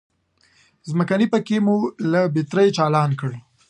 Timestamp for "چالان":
2.77-3.09